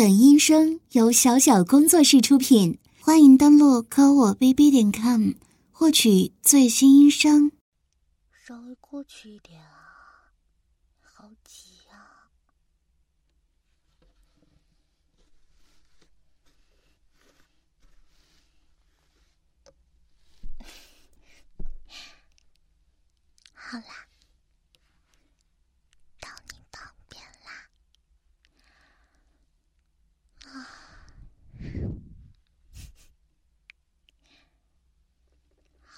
[0.00, 5.32] 本音声由小小工作室出品，欢迎登录科我 bb 点 com
[5.70, 7.52] 获取最新音声。
[8.46, 10.32] 稍微过去一点啊，
[11.02, 12.32] 好挤啊！
[23.52, 24.06] 好啦。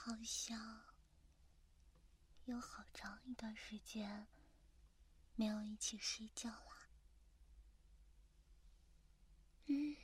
[0.05, 0.59] 好像
[2.47, 4.29] 有好长一段时间
[5.35, 6.89] 没有一起睡觉了。
[9.67, 9.97] 嗯，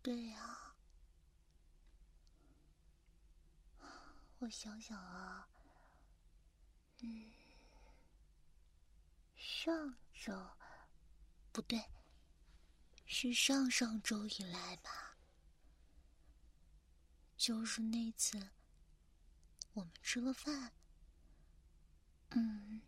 [0.00, 0.76] 对呀，
[4.38, 5.48] 我想想啊，
[7.00, 7.32] 嗯，
[9.34, 10.50] 上周
[11.50, 11.82] 不对，
[13.06, 15.16] 是上上周以来吧，
[17.36, 18.50] 就是那次。
[19.72, 20.72] 我们吃了饭，
[22.34, 22.80] 嗯，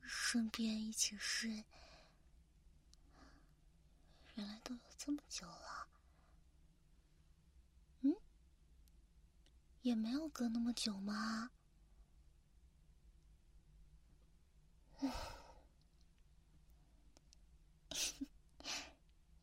[0.00, 1.64] 顺便一起睡。
[4.34, 5.88] 原来都有这么久了，
[8.00, 8.14] 嗯，
[9.82, 11.50] 也没有隔那么久吗？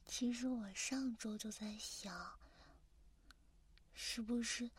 [0.06, 2.40] 其实我上周就在想，
[3.94, 4.72] 是不是？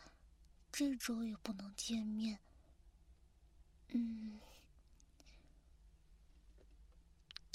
[0.72, 2.40] 这周也不能见面，
[3.88, 4.40] 嗯，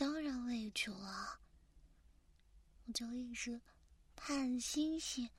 [0.03, 1.39] 当然委屈了。
[2.85, 3.61] 我就一直
[4.17, 5.29] 盼星星，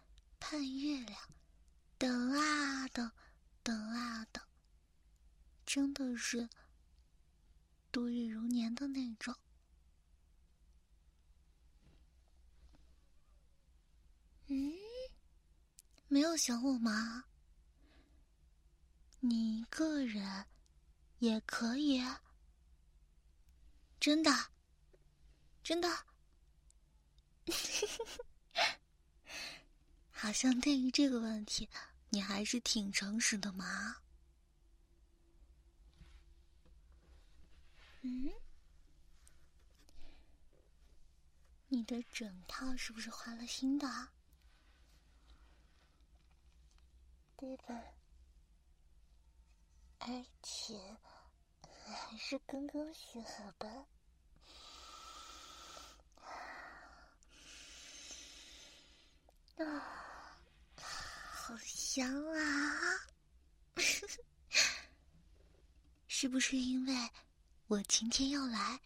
[0.40, 1.20] 盼月亮，
[1.98, 3.12] 等啊等，
[3.62, 4.42] 等啊等，
[5.66, 6.48] 真的是
[7.92, 9.36] 度日如年的那种。
[14.46, 14.72] 嗯，
[16.08, 17.26] 没有想我吗？
[19.20, 20.46] 你一个人
[21.18, 22.02] 也可以，
[24.00, 24.53] 真的，
[25.64, 25.88] 真的，
[30.12, 31.66] 好像对于这个问题，
[32.10, 33.96] 你还是挺诚实的嘛。
[38.02, 38.30] 嗯，
[41.68, 43.88] 你的枕套是不是换了新的？
[47.38, 47.94] 对的。
[50.00, 50.78] 而且
[51.62, 53.86] 还是刚刚洗好的，
[59.58, 59.64] 啊，
[60.76, 62.80] 好香啊！
[66.08, 67.10] 是不是因为
[67.66, 68.80] 我今天要来，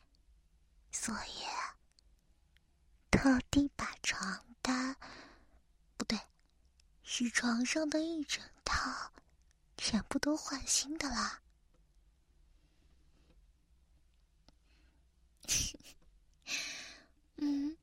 [0.92, 1.44] 所以
[3.10, 4.94] 特地把床单，
[5.96, 6.18] 不对，
[7.02, 9.12] 是床上的一整套。
[9.80, 11.40] 全部都换新的啦！
[17.36, 17.76] 嗯，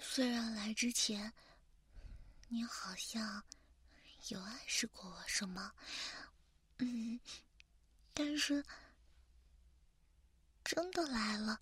[0.00, 1.34] 虽然来之前
[2.54, 3.42] 你好像
[4.28, 5.72] 有暗示过我什么，
[6.78, 7.18] 嗯，
[8.14, 8.64] 但是
[10.62, 11.60] 真的来了，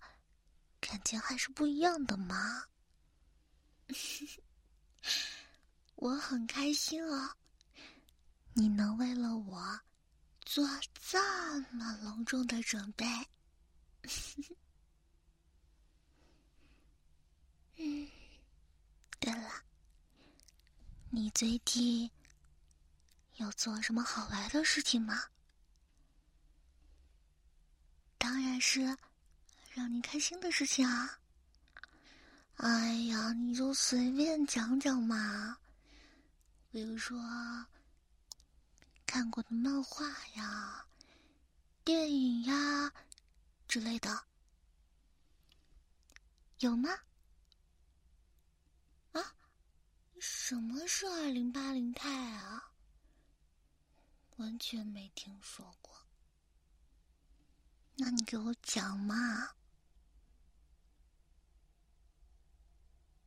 [0.79, 2.65] 感觉还是不一样的嘛。
[5.95, 7.35] 我很开心哦。
[8.53, 9.81] 你能为了我
[10.45, 13.03] 做这么隆重的准备？
[17.77, 18.07] 嗯，
[19.19, 19.49] 对了，
[21.15, 22.09] 你最近
[23.35, 25.25] 有做什么好玩的事情吗？
[28.17, 28.97] 当然是
[29.73, 31.19] 让你开心的事情啊！
[32.55, 35.59] 哎呀，你就随便讲讲嘛，
[36.71, 37.15] 比如说。
[39.05, 40.83] 看过的漫画呀、
[41.83, 42.91] 电影呀
[43.67, 44.25] 之类的，
[46.57, 46.89] 有吗？
[49.11, 49.35] 啊？
[50.25, 52.71] 什么是二零八零钛啊？
[54.37, 55.93] 完全没听说过。
[57.97, 59.53] 那你给我讲嘛？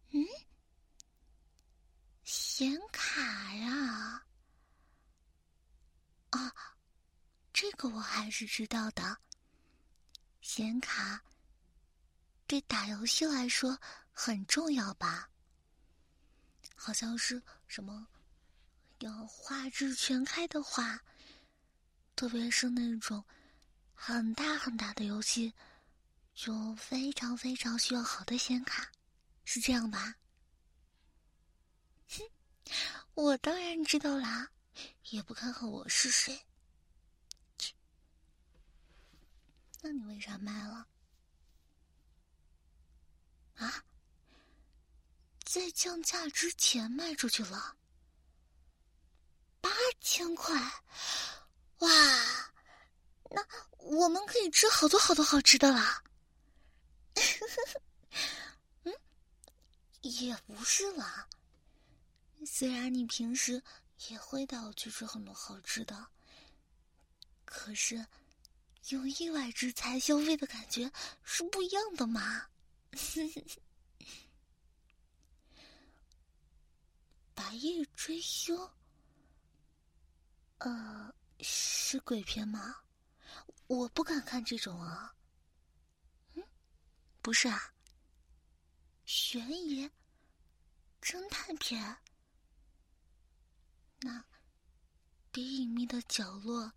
[0.09, 0.25] 嗯？
[2.25, 4.25] 显卡呀？
[6.31, 6.55] 啊，
[7.53, 9.19] 这个我还是知道的。
[10.41, 11.23] 显卡
[12.47, 13.79] 对打游戏来说
[14.13, 15.29] 很重要吧？
[16.77, 18.07] 好像是什么
[19.01, 21.01] 要画质全开的话，
[22.15, 23.25] 特别是那种
[23.95, 25.53] 很大很大的游戏，
[26.35, 28.93] 就非常非常需要好的显卡。
[29.45, 30.17] 是这样吧？
[32.09, 32.23] 哼，
[33.15, 34.51] 我当然知道啦，
[35.11, 36.47] 也不看看我是谁。
[39.83, 40.89] 那你为啥卖了？
[43.55, 43.85] 啊？
[45.57, 47.75] 在降价之前卖出去了，
[49.59, 49.71] 八
[50.03, 50.55] 千块，
[51.79, 51.89] 哇！
[53.31, 53.43] 那
[53.79, 56.05] 我们可以吃好多好多好吃的啦。
[58.85, 58.93] 嗯，
[60.03, 61.27] 也不是啦。
[62.45, 63.63] 虽然你平时
[64.11, 66.07] 也会带我去吃很多好吃的，
[67.47, 68.07] 可是
[68.91, 70.93] 用意外之财消费的感觉
[71.25, 72.47] 是不一样的嘛。
[77.37, 78.59] 白夜追凶，
[80.57, 82.75] 呃，是鬼片吗？
[83.67, 85.15] 我不敢看这种啊。
[86.33, 86.43] 嗯，
[87.21, 87.75] 不是啊。
[89.05, 89.89] 悬疑、
[91.03, 91.99] 侦探片，
[94.01, 94.25] 那
[95.31, 96.73] 比隐秘的角落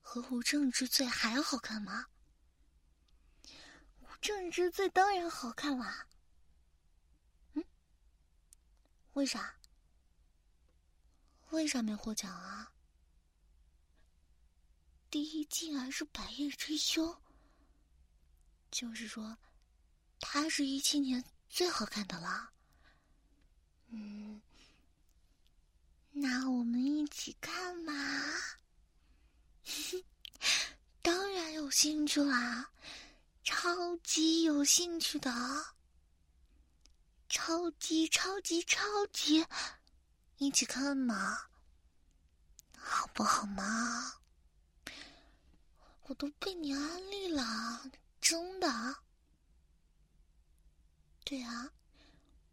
[0.00, 2.06] 和无证之罪还要好看吗？
[4.00, 6.08] 无证之罪当然好看啦。
[7.52, 7.64] 嗯，
[9.12, 9.56] 为啥？
[11.54, 12.72] 为啥没获奖啊？
[15.10, 17.06] 第一竟然是《百夜追凶》，
[18.70, 19.38] 就是说，
[20.18, 22.50] 他是一七年最好看的了。
[23.88, 24.42] 嗯，
[26.10, 27.92] 那我们一起看嘛？
[31.00, 32.72] 当然有兴趣啦，
[33.44, 35.30] 超级有兴趣的，
[37.28, 39.46] 超级超级超级。
[40.38, 41.46] 一起看嘛，
[42.76, 44.14] 好不好嘛？
[46.02, 47.90] 我都被你安利了，
[48.20, 48.68] 真的。
[51.24, 51.72] 对啊，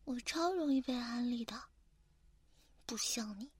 [0.05, 1.61] 我超容易被安利的，
[2.85, 3.45] 不像你。
[3.45, 3.51] 我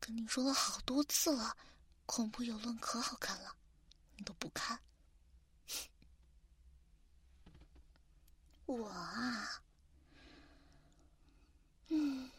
[0.00, 1.56] 跟你说了好多次了，
[2.06, 3.54] 恐怖游轮可好看了，
[4.16, 4.80] 你都不看。
[8.66, 9.62] 我啊，
[11.88, 12.30] 嗯。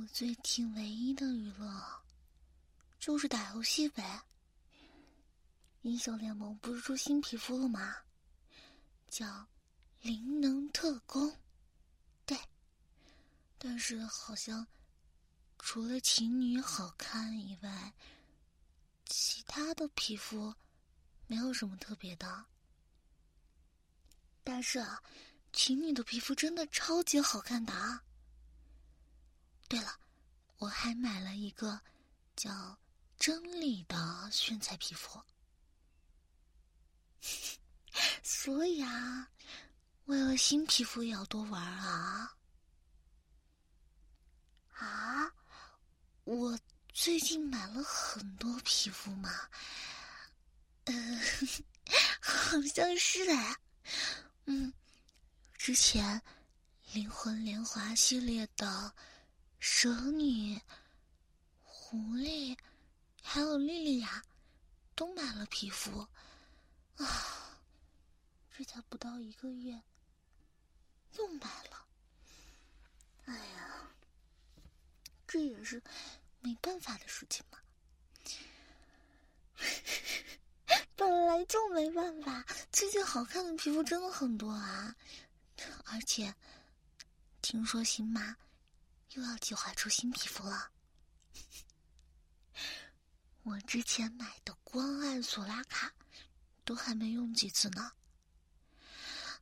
[0.00, 2.02] 我最近唯一的娱乐，
[2.98, 4.22] 就是打游戏呗。
[5.82, 7.96] 英雄联盟不是出新皮肤了吗？
[9.08, 9.46] 叫
[10.00, 11.36] 灵能特工。
[12.24, 12.38] 对，
[13.58, 14.66] 但是好像
[15.58, 17.92] 除了情侣好看以外，
[19.04, 20.54] 其他的皮肤
[21.26, 22.46] 没有什么特别的。
[24.42, 25.02] 但是啊，
[25.52, 28.02] 情侣的皮肤真的超级好看的啊！
[29.70, 29.96] 对了，
[30.58, 31.80] 我还买了一个
[32.34, 32.76] 叫
[33.16, 35.22] “真理”的炫彩皮肤，
[38.24, 39.30] 所以啊，
[40.06, 42.36] 为了新皮肤也要多玩啊！
[44.72, 45.32] 啊，
[46.24, 46.58] 我
[46.92, 49.30] 最近买了很多皮肤嘛，
[50.86, 51.20] 嗯，
[52.20, 53.56] 好像是哎，
[54.46, 54.74] 嗯，
[55.54, 56.20] 之前
[56.92, 58.92] 灵魂莲华系列的。
[59.60, 60.58] 蛇女、
[61.62, 62.56] 狐狸，
[63.22, 64.24] 还有莉莉娅，
[64.94, 66.06] 都买了皮肤
[66.96, 67.60] 啊！
[68.56, 69.82] 这才不到一个月，
[71.18, 71.84] 又买了。
[73.26, 73.86] 哎呀，
[75.26, 75.82] 这也是
[76.40, 77.58] 没办法的事情嘛。
[80.96, 84.96] 本来就没办法，最近好看的皮肤真的很多啊，
[85.84, 86.34] 而且
[87.42, 88.34] 听说新妈。
[89.14, 90.70] 又要计划出新皮肤了，
[93.42, 95.92] 我之前买的光暗索拉卡
[96.64, 97.90] 都还没用几次呢。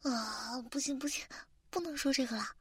[0.02, 1.26] 啊，不行不行，
[1.68, 2.56] 不能说这个了。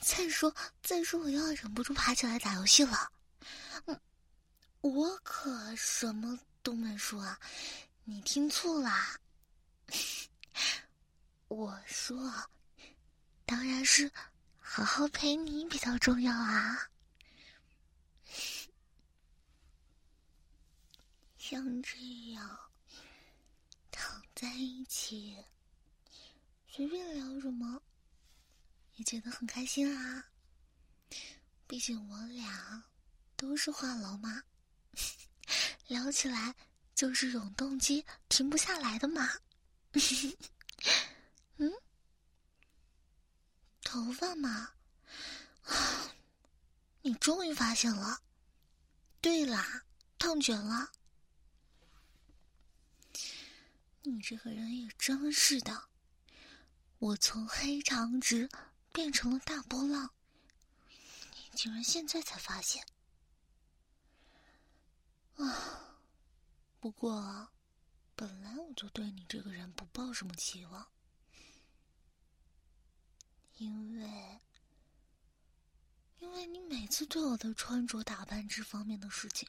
[0.00, 3.12] 再说再说，我又要忍不住爬起来打游戏了。
[3.86, 4.00] 嗯，
[4.80, 7.38] 我可什么都没说啊，
[8.04, 9.18] 你听错啦。
[11.48, 12.48] 我说，
[13.44, 14.10] 当然是。
[14.76, 16.90] 好好陪你比较重要啊，
[21.38, 21.96] 像这
[22.32, 22.58] 样
[23.92, 25.36] 躺在一起，
[26.66, 27.80] 随便聊什么，
[28.96, 30.24] 也觉得很开心啊。
[31.68, 32.82] 毕竟我俩
[33.36, 34.42] 都是话痨嘛，
[35.86, 36.52] 聊起来
[36.96, 39.30] 就是永动机，停不下来的嘛。
[43.94, 44.72] 头发嘛，
[45.62, 46.12] 啊，
[47.02, 48.20] 你终于发现了。
[49.20, 49.84] 对啦，
[50.18, 50.90] 烫卷了。
[54.02, 55.84] 你这个人也真是的，
[56.98, 58.50] 我从黑长直
[58.92, 60.12] 变成了大波浪，
[60.88, 62.84] 你竟然现在才发现
[65.36, 66.00] 啊！
[66.80, 67.48] 不过，
[68.16, 70.84] 本来我就对你这个人不抱什么期望，
[73.56, 74.40] 因为，
[76.18, 79.48] 因为你每次对我的穿着打扮这方面的事情，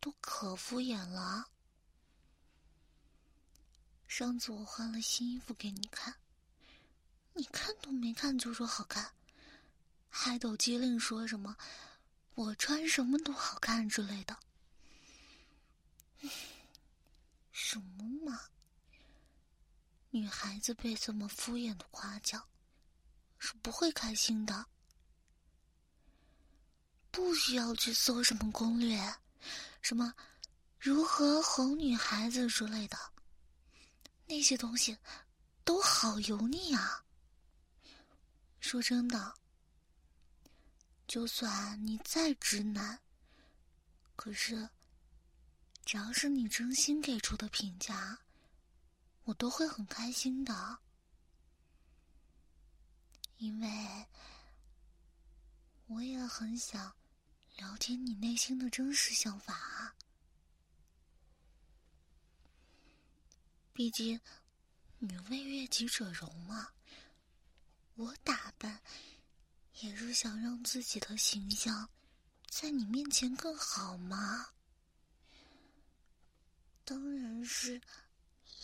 [0.00, 1.50] 都可敷衍了。
[4.08, 6.16] 上次我换了新衣服给你看。
[7.34, 9.14] 你看都没看就说好看，
[10.08, 11.56] 还抖机灵说什么
[12.34, 14.36] 我穿什么都好看之类的，
[17.52, 18.48] 什么嘛？
[20.10, 22.44] 女孩子被这么敷衍的夸奖，
[23.40, 24.64] 是不会开心的。
[27.10, 28.96] 不需要去搜什么攻略，
[29.82, 30.14] 什么
[30.78, 32.96] 如何哄女孩子之类的，
[34.26, 34.96] 那些东西
[35.64, 37.04] 都好油腻啊。
[38.60, 39.34] 说真的，
[41.08, 43.00] 就算你再直男，
[44.14, 44.68] 可是
[45.84, 48.18] 只要是你真心给出的评价，
[49.24, 50.78] 我都会很开心的，
[53.40, 54.06] 因为
[55.86, 56.94] 我也很想
[57.56, 59.94] 了解你内心的真实想法。
[63.72, 64.20] 毕竟，
[64.98, 66.68] 女为悦己者容嘛。
[67.94, 68.82] 我打扮，
[69.80, 71.88] 也是想让自己的形象
[72.50, 74.50] 在你面前更好嘛。
[76.84, 77.80] 当然是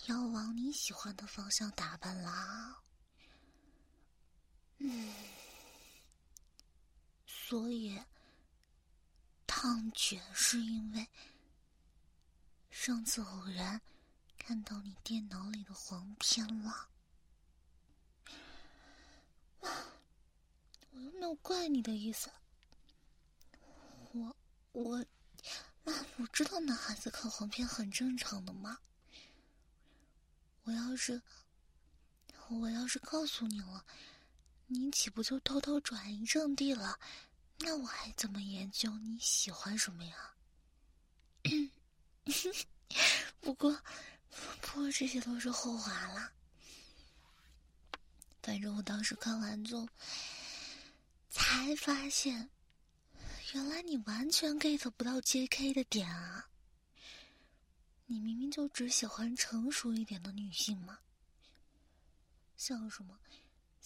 [0.05, 2.83] 要往你喜欢的方向打扮啦。
[4.79, 5.15] 嗯，
[7.27, 7.99] 所以
[9.47, 11.07] 烫卷是因为
[12.71, 13.81] 上次偶然
[14.37, 16.89] 看到你电脑里的黄片了。
[19.61, 22.31] 我又没有怪你的意思，
[24.13, 24.37] 我
[24.73, 24.97] 我，
[25.85, 28.79] 啊，我知道男孩子看黄片很正常的嘛。
[30.65, 31.23] 我要是，
[32.49, 33.85] 我要是告诉你了，
[34.67, 36.99] 你岂不就偷偷转移阵地了？
[37.59, 40.35] 那我还怎么研究你喜欢什么呀？
[43.41, 43.81] 不过，
[44.61, 46.33] 不过这些都是后话了。
[48.43, 49.89] 反正我当时看完就
[51.31, 52.51] 才发现，
[53.55, 55.73] 原来你完全 get 不到 J.K.
[55.73, 56.49] 的点啊！
[58.07, 60.99] 你明明就只喜欢成熟一点的女性嘛，
[62.57, 63.19] 像什么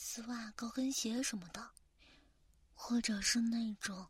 [0.02, 1.72] 丝袜、高跟鞋什么的，
[2.74, 4.08] 或者是那种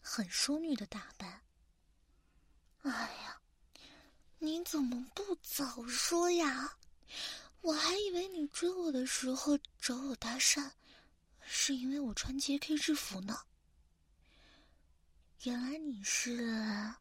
[0.00, 1.42] 很淑女的打扮。
[2.82, 2.90] 哎
[3.24, 3.42] 呀，
[4.38, 6.78] 你怎么不早说呀？
[7.62, 10.70] 我还以为你追我的时候找我搭讪，
[11.40, 12.78] 是因为我穿 J.K.
[12.78, 13.36] 制服呢。
[15.42, 16.94] 原来你是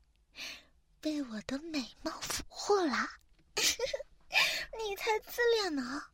[0.99, 3.19] 被我的美貌俘获啦！
[3.55, 6.09] 你才自恋呢！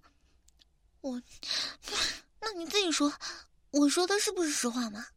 [1.01, 1.21] 我，
[2.39, 3.13] 那你自己说，
[3.71, 5.07] 我说的是不是实话嘛？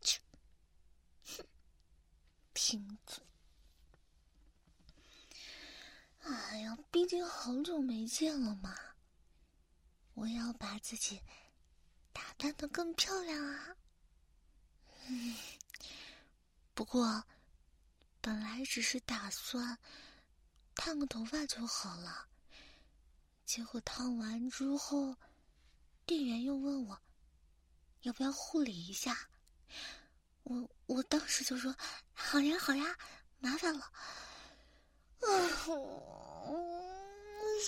[0.00, 0.20] 切，
[2.52, 3.24] 贫嘴。
[6.20, 8.76] 哎呀，毕竟好久没见了嘛，
[10.14, 11.22] 我要把自己
[12.12, 13.76] 打扮的更漂亮啊。
[15.06, 15.36] 嗯，
[16.74, 17.24] 不过
[18.20, 19.78] 本来只是打算
[20.74, 22.28] 烫个头发就好了，
[23.46, 25.16] 结果烫完之后，
[26.04, 27.00] 店员又问我
[28.02, 29.16] 要不要护理一下，
[30.42, 31.74] 我我当时就说
[32.12, 32.98] 好呀好呀，
[33.38, 33.90] 麻烦了。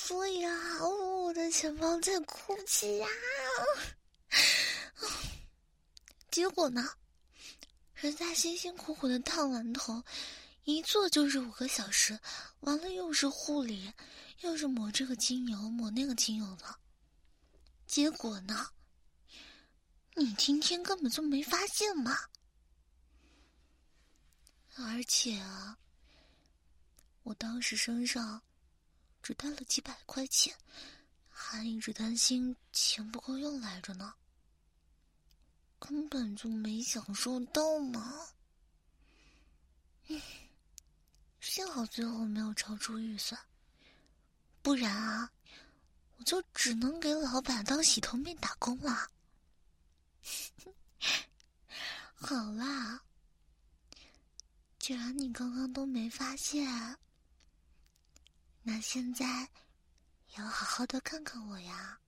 [0.00, 3.08] 所以啊，我的钱包在哭泣呀。
[6.30, 6.88] 结果呢，
[7.94, 10.02] 人家辛辛苦苦的烫完头，
[10.70, 12.20] 一坐就是五个小时，
[12.60, 13.90] 完了又是护理，
[14.40, 16.78] 又是抹这个精油，抹那个精油的。
[17.86, 18.68] 结果呢，
[20.14, 22.18] 你今天根本就没发现嘛。
[24.74, 25.78] 而且啊。
[27.22, 28.42] 我当时身上
[29.22, 30.54] 只带了几百块钱，
[31.30, 34.12] 还一直担心钱不够用来着呢，
[35.78, 38.28] 根本就没享受到嘛。
[40.08, 40.20] 嗯，
[41.48, 43.40] 幸好最后没有超出预算，
[44.60, 45.32] 不然啊，
[46.16, 49.10] 我就只能给老板当洗头妹打工了。
[52.14, 53.02] 好啦，
[54.78, 56.98] 既然你刚刚都没发现，
[58.62, 59.48] 那现在
[60.28, 61.98] 也要好好的看看我呀。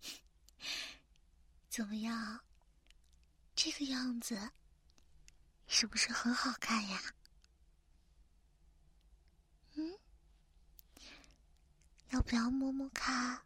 [1.68, 2.40] 怎么样，
[3.54, 4.50] 这个样子
[5.66, 6.98] 是不是很好看呀？
[12.10, 13.42] 要不要摸摸看？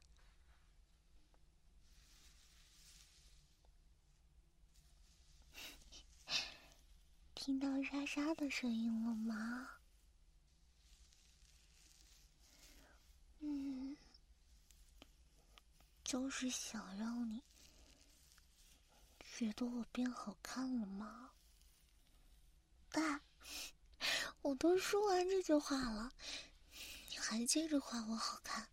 [7.35, 9.69] 听到沙沙的声音了吗？
[13.41, 13.97] 嗯，
[16.05, 17.43] 就是想让你
[19.21, 21.31] 觉得我变好看了吗？
[22.93, 23.23] 爸，
[24.43, 26.13] 我都说完这句话了，
[27.23, 28.69] 还接着夸我好看，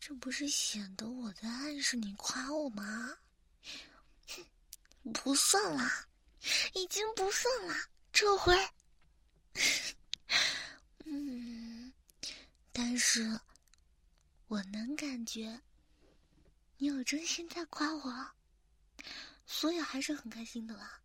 [0.00, 3.18] 这不是显得我在暗示你夸我吗？
[5.12, 6.08] 不算啦。
[6.74, 7.74] 已经不算了，
[8.12, 8.54] 这回，
[11.04, 11.92] 嗯，
[12.72, 13.40] 但是
[14.46, 15.60] 我能感觉
[16.76, 18.30] 你有真心在夸我，
[19.44, 21.02] 所以还是很开心的啦。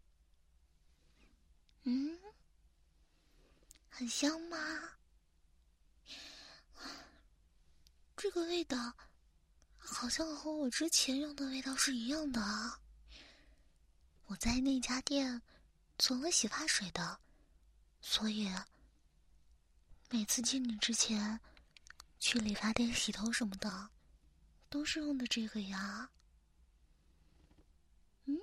[1.83, 2.19] 嗯，
[3.89, 4.57] 很香吗？
[8.21, 8.93] 这个味道
[9.79, 12.79] 好像和我之前用的味道是一样的啊。
[14.25, 15.41] 我在那家店
[15.97, 17.19] 做了洗发水的，
[17.99, 18.47] 所以
[20.11, 21.39] 每次见你之前
[22.19, 23.89] 去理发店洗头什么的，
[24.69, 26.07] 都是用的这个呀。
[28.25, 28.39] 嗯，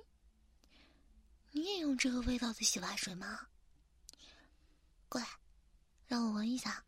[1.51, 3.47] 你也用这个味道的洗发水吗？
[5.07, 5.27] 过来，
[6.05, 6.83] 让我闻一下。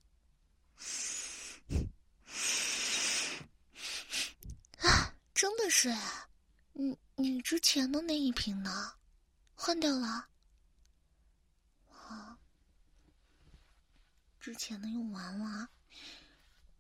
[4.82, 5.94] 啊，真的是。
[6.74, 8.94] 你你之前的那一瓶呢？
[9.56, 10.30] 换掉了。
[11.90, 12.38] 啊，
[14.40, 15.70] 之前的用完了。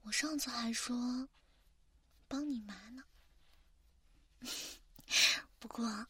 [0.03, 1.27] 我上次还说
[2.27, 3.03] 帮你买呢。
[5.59, 6.07] 不过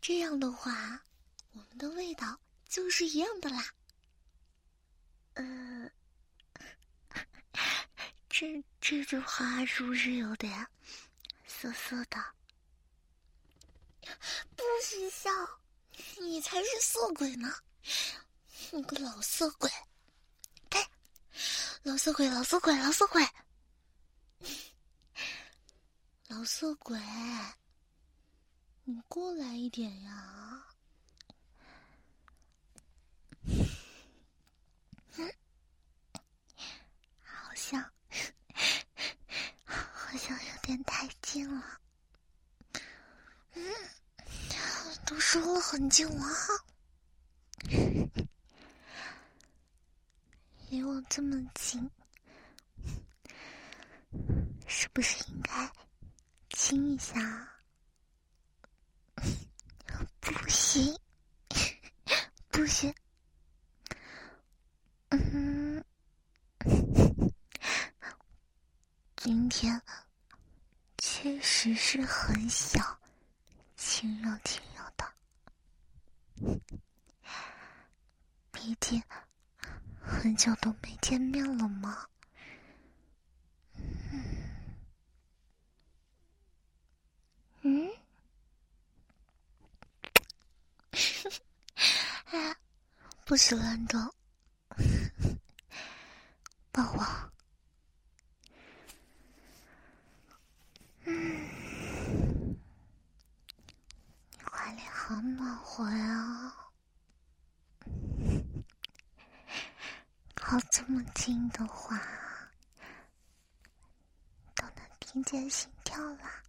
[0.00, 1.04] 这样的话，
[1.52, 3.72] 我们的味道就是一样的啦。
[5.34, 5.90] 呃，
[8.38, 10.66] 这这句话是不是有点
[11.46, 12.22] 涩涩的？
[14.54, 15.30] 不许笑！
[16.20, 17.50] 你才是色鬼呢！
[18.72, 19.70] 你个老色鬼！
[20.68, 20.86] 呸！
[21.82, 23.26] 老色鬼，老色鬼，老色鬼！
[26.28, 27.00] 老色鬼，
[28.84, 30.66] 你过来一点呀！
[35.16, 35.32] 嗯，
[37.22, 37.82] 好像，
[39.64, 41.80] 好像有点太近了。
[43.54, 43.62] 嗯。
[45.04, 46.26] 都说了很近了，
[50.68, 51.88] 离我这么近，
[54.66, 55.70] 是不是应该
[56.48, 57.20] 亲一下？
[60.22, 60.98] 不行，
[62.48, 62.94] 不行，
[65.10, 65.84] 嗯，
[69.16, 69.78] 今天
[70.96, 72.98] 确实是很想
[73.76, 75.12] 亲热亲热的。
[78.50, 79.02] 毕竟
[80.00, 82.08] 很久都没见面了嘛。
[93.36, 94.00] 不许乱动，
[96.72, 97.04] 抱我。
[101.04, 102.56] 嗯。
[104.88, 106.50] 好暖和呀！
[110.34, 112.00] 靠这么近的话，
[114.54, 116.42] 都能听见心跳啦。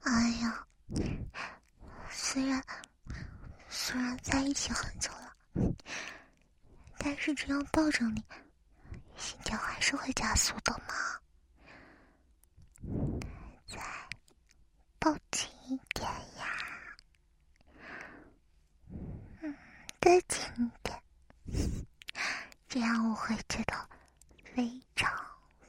[0.00, 0.66] 哎呀，
[2.10, 2.64] 虽然
[3.68, 5.36] 虽然在一起很久了，
[6.98, 8.22] 但是这样抱着你，
[9.16, 10.94] 心跳还是会加速的吗？
[13.66, 13.80] 再。
[14.98, 16.44] 抱紧一点呀，
[19.40, 19.56] 嗯，
[19.98, 21.02] 再紧一点，
[22.68, 23.88] 这样我会觉得
[24.54, 25.10] 非常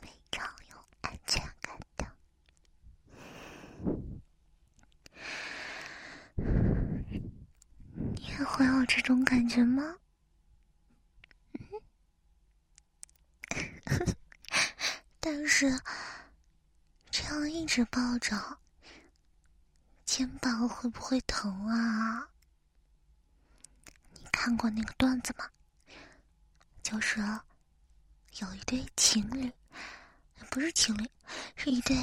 [0.02, 2.06] 非常有安全感的。
[7.96, 9.96] 你也会有这种感觉吗？
[15.22, 15.72] 但是
[17.10, 17.66] 这样一
[18.22, 18.58] 着。
[20.06, 22.30] 肩膀会不会疼啊？
[24.14, 25.50] 你看过那个段子吗？
[26.84, 27.20] 就是
[28.40, 29.52] 有一对情侣
[30.50, 31.10] 不是情侣，
[31.56, 31.96] 是一对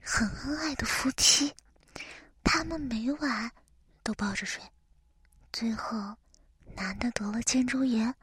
[0.00, 1.52] 很恩爱的夫妻。
[2.44, 3.50] 他们每晚
[4.04, 4.62] 都抱着睡，
[5.52, 6.16] 最后
[6.76, 8.14] 男的得了肩周炎，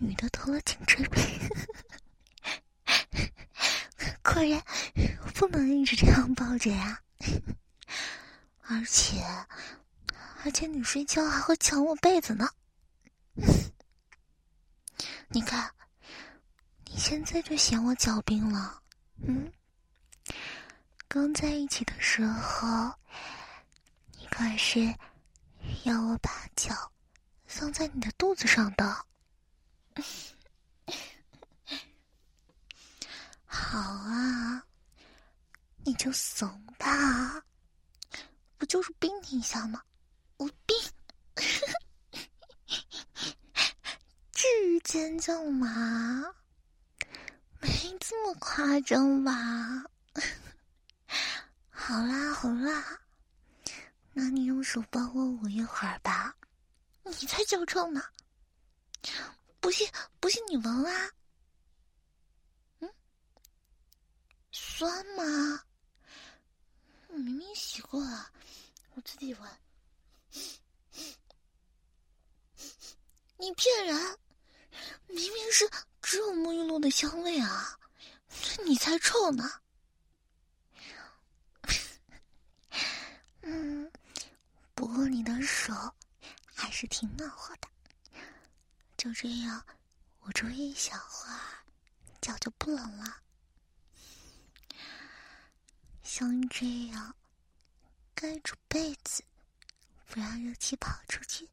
[0.00, 1.22] 女的得了颈椎病。
[4.24, 4.60] 果然
[5.34, 6.98] 不能一直这样抱着呀！
[8.62, 9.22] 而且，
[10.42, 12.48] 而且你睡觉还会抢我被子呢。
[15.28, 15.70] 你看，
[16.86, 18.82] 你现在就嫌我脚冰了，
[19.26, 19.52] 嗯？
[21.06, 22.94] 刚在一起的时候，
[24.18, 24.94] 你可是
[25.82, 26.90] 要我把脚
[27.44, 29.04] 放在你的肚子上的。
[33.44, 34.33] 好啊，
[36.04, 36.46] 就怂
[36.78, 37.42] 吧，
[38.58, 39.82] 不就是冰你一下吗？
[40.36, 40.76] 我冰。
[44.32, 46.30] 至于尖叫吗？
[47.58, 49.32] 没这么夸张吧？
[51.72, 53.00] 好啦好啦，
[54.12, 56.36] 那你用手帮我捂一会儿吧。
[57.04, 58.04] 你才脚臭呢！
[59.58, 59.88] 不信
[60.20, 61.10] 不信你闻啊？
[62.80, 62.94] 嗯，
[64.52, 65.62] 酸吗？
[67.14, 68.28] 我明明洗过了，
[68.94, 69.48] 我自己闻。
[73.36, 74.18] 你骗人！
[75.06, 75.70] 明明是
[76.02, 77.78] 只有沐浴露的香味啊，
[78.64, 79.48] 你才臭呢。
[83.42, 83.92] 嗯，
[84.74, 85.72] 不过你的手
[86.52, 87.68] 还是挺暖和的。
[88.96, 89.64] 就这样，
[90.22, 91.62] 捂住一小会儿，
[92.20, 93.22] 脚就不冷了。
[96.16, 97.16] 像这样
[98.14, 99.24] 盖住被子，
[100.06, 101.48] 不让热气跑出去，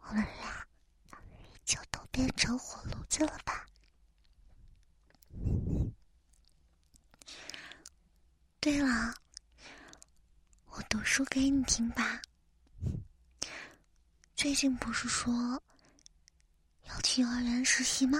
[0.00, 0.66] 我们俩。
[1.64, 3.66] 就都变成火炉子了吧？
[8.60, 9.14] 对了，
[10.66, 12.20] 我读书给你听吧。
[14.36, 15.32] 最近不是说
[16.82, 18.18] 要去幼儿园实习吗？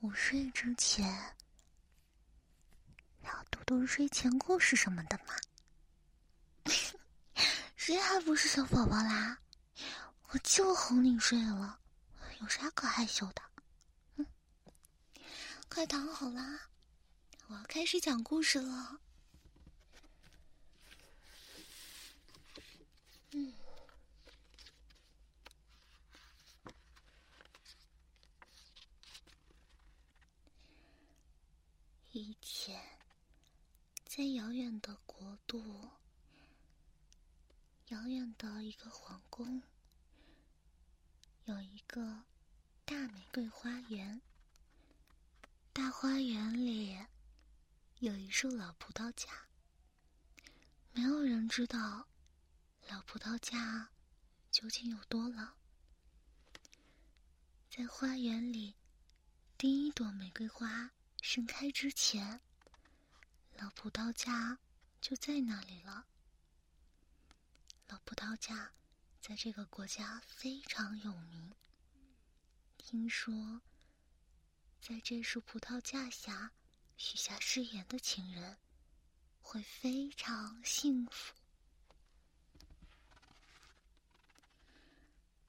[0.00, 1.37] 午睡之前
[3.28, 5.34] 要读读睡前故事什么的嘛。
[7.76, 9.38] 谁还不是小宝宝啦？
[10.30, 11.78] 我就哄你睡了，
[12.40, 13.42] 有啥可害羞的？
[14.16, 14.26] 嗯，
[15.68, 16.68] 快躺好啦，
[17.46, 19.00] 我要开始讲故事了。
[23.32, 23.52] 嗯，
[32.12, 32.82] 以前，
[34.18, 35.90] 在遥远的国度，
[37.86, 39.62] 遥远的一个皇宫。
[41.44, 42.24] 有一个
[42.84, 44.20] 大玫瑰花园，
[45.72, 46.98] 大花园里
[48.00, 49.46] 有一树老葡萄架。
[50.90, 52.08] 没有人知道
[52.88, 53.90] 老葡萄架
[54.50, 55.52] 究竟有多老。
[57.70, 58.74] 在花园里，
[59.56, 60.90] 第一朵玫瑰花
[61.22, 62.40] 盛开之前，
[63.58, 64.58] 老葡萄架
[65.00, 66.06] 就在那里了。
[67.88, 68.72] 老葡萄架。
[69.20, 71.52] 在这个国家非常有名。
[72.78, 73.60] 听说，
[74.80, 76.50] 在这树葡萄架下
[76.96, 78.56] 许下誓言的情人，
[79.42, 81.34] 会非常幸福。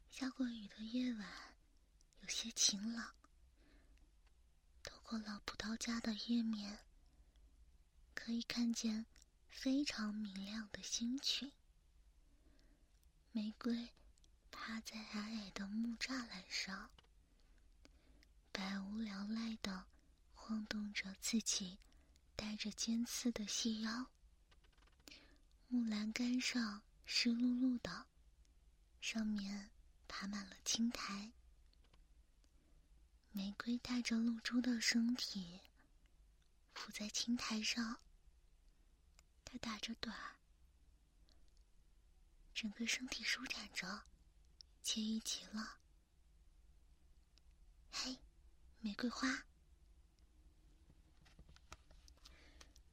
[0.09, 1.55] 下过雨的夜晚，
[2.21, 3.15] 有些晴朗。
[4.83, 6.79] 透过老葡萄架的叶面，
[8.21, 9.05] 可以看见
[9.47, 11.49] 非常明亮的星群。
[13.31, 13.89] 玫瑰
[14.51, 16.91] 趴在矮矮的木栅栏上，
[18.51, 19.85] 百无聊赖的
[20.33, 21.79] 晃动着自己
[22.35, 24.07] 带着尖刺的细腰。
[25.69, 28.05] 木栏杆上湿漉漉的，
[28.99, 29.71] 上面
[30.09, 31.31] 爬满了青苔。
[33.31, 35.61] 玫瑰带着露珠的身体
[36.73, 37.99] 伏在青苔上，
[39.51, 40.35] 他打着盹儿。
[42.53, 44.03] 整个身体舒展着，
[44.83, 45.79] 惬意极了。
[47.91, 48.19] 嘿，
[48.79, 49.45] 玫瑰花。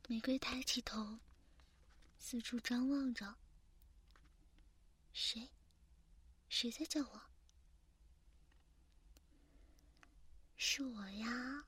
[0.09, 1.19] 玫瑰抬起头，
[2.19, 3.37] 四处张望着。
[5.13, 5.51] 谁？
[6.49, 7.23] 谁在叫我？
[10.57, 11.67] 是我呀！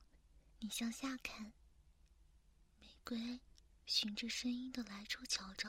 [0.59, 1.53] 你向下看。
[2.79, 3.39] 玫瑰
[3.89, 5.67] 循着声音的来处瞧着。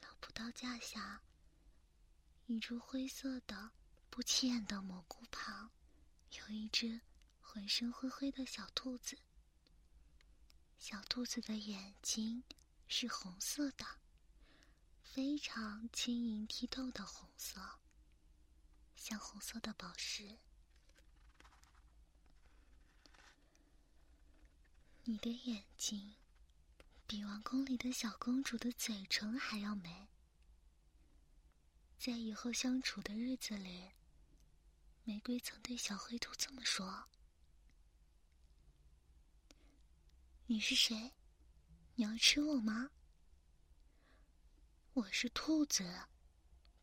[0.00, 1.24] 老葡萄架下，
[2.46, 3.72] 一株灰色的、
[4.08, 5.72] 不起眼的蘑菇旁，
[6.38, 7.00] 有一只
[7.40, 9.18] 浑身灰灰的小兔子。
[10.78, 12.44] 小兔子的眼睛
[12.86, 13.84] 是红色的，
[15.02, 17.60] 非常晶莹剔透的红色，
[18.94, 20.38] 像红色的宝石。
[25.02, 26.14] 你的眼睛
[27.10, 30.06] 比王宫里的小公主的嘴唇还要美。
[31.98, 33.90] 在以后相处的日子里，
[35.02, 37.08] 玫瑰曾对小灰兔这么说
[40.46, 41.12] ：“你是谁？
[41.96, 42.92] 你要吃我吗
[44.94, 46.06] ？”“我是兔子，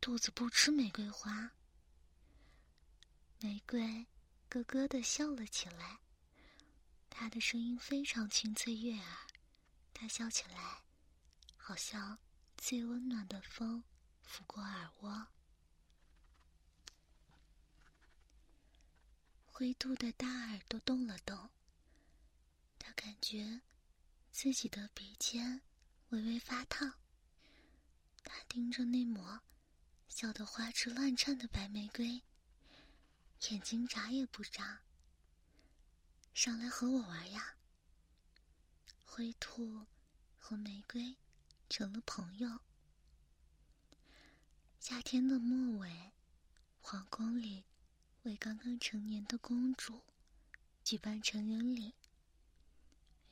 [0.01, 1.53] 兔子不吃玫瑰花。”
[3.39, 4.05] 玫瑰
[4.49, 6.01] 咯咯的笑了起来。
[7.09, 9.26] 她的声音非常清脆悦耳，
[9.99, 10.83] 他笑起来，
[11.55, 12.19] 好像
[12.55, 13.83] 最温暖的风
[14.21, 15.27] 拂过耳窝。
[19.47, 21.49] 灰兔的大耳朵动了动，
[22.77, 23.61] 他感觉
[24.31, 25.63] 自己的鼻尖
[26.09, 26.99] 微微发烫。
[28.23, 29.41] 他盯着那抹
[30.07, 32.21] 笑得花枝乱颤的白玫瑰，
[33.49, 34.83] 眼睛眨也不眨。
[36.35, 37.56] 上来和我玩呀！
[39.17, 39.87] 灰兔
[40.37, 41.17] 和玫瑰
[41.67, 42.59] 成了朋友。
[44.79, 46.11] 夏天的末尾，
[46.81, 47.63] 皇宫里
[48.21, 50.03] 为刚刚成年的公主
[50.83, 51.95] 举办成人礼。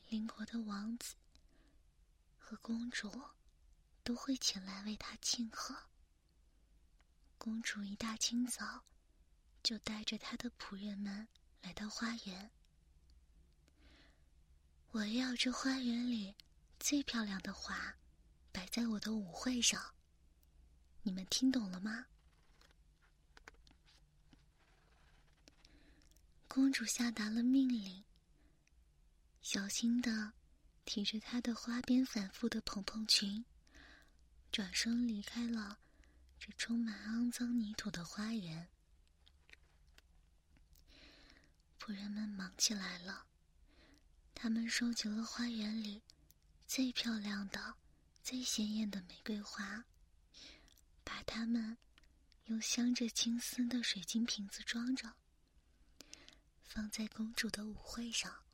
[0.08, 1.14] 邻国的王子
[2.36, 3.22] 和公主
[4.02, 5.84] 都会前来为她庆贺。
[7.38, 8.82] 公主一大清早
[9.62, 11.28] 就带着她的仆人们
[11.62, 12.50] 来到花园。
[14.96, 16.34] 我要这花园里
[16.80, 17.98] 最漂亮的花，
[18.50, 19.92] 摆在我的舞会上。
[21.02, 22.06] 你们听懂了吗？
[26.48, 28.04] 公主下达了命令，
[29.42, 30.32] 小心的
[30.86, 33.44] 提着她的花边反复的蓬蓬裙，
[34.50, 35.78] 转身离开了
[36.40, 38.70] 这充满肮脏泥土的花园。
[41.78, 43.26] 仆人们忙起来了。
[44.38, 46.02] 他们收集了花园里
[46.66, 47.74] 最漂亮的、
[48.22, 49.86] 最鲜艳的玫瑰花，
[51.02, 51.78] 把它们
[52.44, 55.14] 用镶着金丝的水晶瓶子装着，
[56.62, 58.44] 放在公主的舞会上。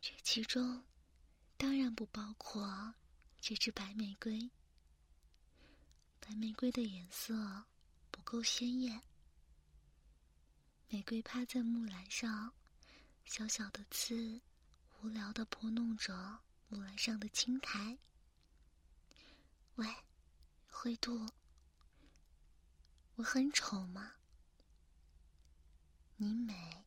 [0.00, 0.84] 这其中
[1.56, 2.94] 当然不包括
[3.40, 4.50] 这只白玫瑰。
[6.18, 7.64] 白玫瑰的颜色
[8.10, 9.00] 不够鲜艳。
[10.92, 12.52] 玫瑰趴在木兰上，
[13.24, 14.42] 小小的刺
[15.00, 17.96] 无聊的拨弄着木兰上的青苔。
[19.76, 19.86] 喂，
[20.68, 21.26] 灰兔，
[23.14, 24.12] 我很丑吗？
[26.16, 26.84] 你美，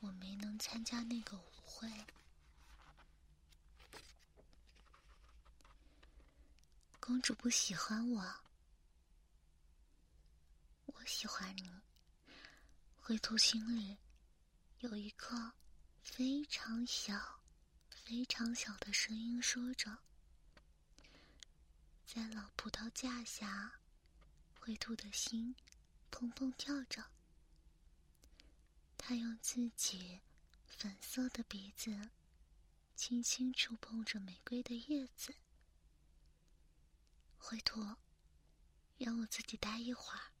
[0.00, 1.86] 我没能参加那个舞会。
[6.98, 8.43] 公主不喜欢我。
[11.04, 11.70] 我喜欢你。
[12.96, 13.98] 灰兔心里
[14.78, 15.52] 有一个
[16.00, 17.42] 非常小、
[17.90, 19.98] 非常小的声音说着。
[22.06, 23.80] 在老葡萄架下，
[24.58, 25.54] 灰兔的心
[26.10, 27.04] 砰砰跳着。
[28.96, 30.22] 它用自己
[30.66, 32.08] 粉色的鼻子
[32.96, 35.34] 轻轻触碰着玫瑰的叶子。
[37.36, 37.82] 灰兔，
[38.96, 40.33] 让我自己待一会儿。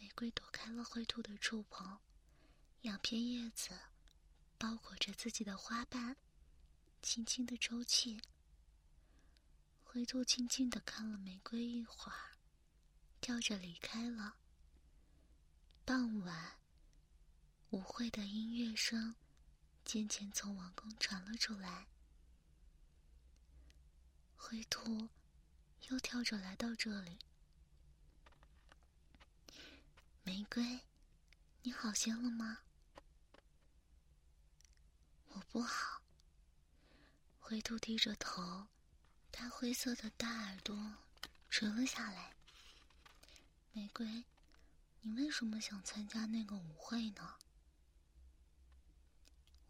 [0.00, 2.00] 玫瑰躲开了灰兔的触碰，
[2.80, 3.78] 两片叶子
[4.56, 6.16] 包裹着自己的花瓣，
[7.02, 8.18] 轻轻的抽泣。
[9.84, 12.38] 灰兔静静的看了玫瑰一会儿，
[13.20, 14.36] 跳着离开了。
[15.84, 16.58] 傍晚，
[17.68, 19.14] 舞会的音乐声
[19.84, 21.88] 渐渐从王宫传了出来。
[24.34, 25.10] 灰兔
[25.90, 27.18] 又跳着来到这里。
[30.30, 30.78] 玫瑰，
[31.62, 32.58] 你好些了吗？
[35.26, 36.00] 我不好。
[37.40, 38.68] 灰兔低着头，
[39.32, 40.98] 它灰色的大耳朵
[41.48, 42.32] 垂了下来。
[43.72, 44.24] 玫瑰，
[45.00, 47.36] 你为什么想参加那个舞会呢？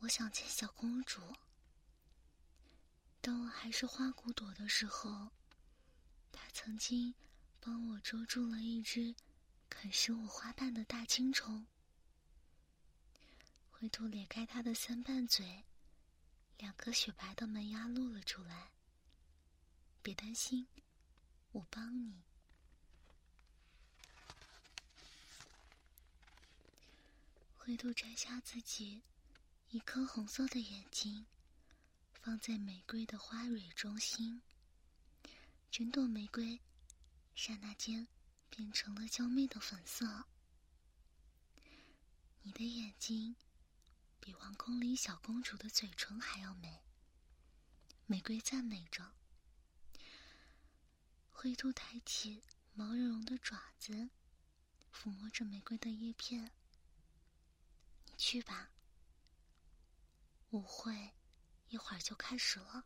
[0.01, 1.23] 我想见小公主。
[3.23, 5.31] 当我还是花骨朵的时候，
[6.31, 7.15] 她曾经
[7.61, 9.15] 帮我捉住了一只。
[9.71, 11.67] 啃食我花瓣的大青虫
[13.71, 15.65] 灰兔咧开它的三瓣嘴
[16.59, 18.71] 两颗雪白的门牙露了出来
[20.03, 20.67] 别担心
[21.53, 22.23] 我帮你。
[27.57, 29.03] 灰兔摘下自己
[29.71, 31.25] 一颗红色的眼睛
[32.13, 34.43] 放在玫瑰的花蕊中心。
[35.71, 36.61] 整朵玫瑰
[37.35, 38.09] 刹那间
[38.51, 40.27] 变成了娇媚的粉色。
[42.43, 43.37] 你的眼睛
[44.19, 46.83] 比王宫里小公主的嘴唇还要美。
[48.07, 49.15] 玫瑰赞美着。
[51.31, 52.43] 灰兔抬起
[52.75, 54.11] 毛茸茸的爪子，
[54.93, 56.51] 抚摸着玫瑰的叶片。
[58.07, 58.71] 你去吧，
[60.51, 61.13] 舞会
[61.69, 62.85] 一会儿就开始了。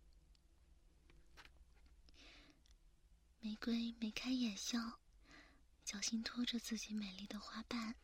[3.40, 5.00] 玫瑰眉开眼笑，
[5.84, 7.94] 小心拖着自己美丽的花瓣，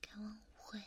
[0.00, 0.82] 赶往舞会。